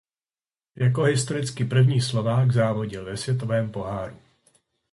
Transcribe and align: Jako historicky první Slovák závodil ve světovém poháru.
Jako 0.75 1.03
historicky 1.03 1.65
první 1.65 2.01
Slovák 2.01 2.51
závodil 2.51 3.05
ve 3.05 3.17
světovém 3.17 3.71
poháru. 3.71 4.15